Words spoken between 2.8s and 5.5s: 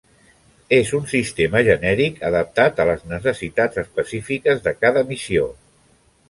a les necessitats específiques de cada missió.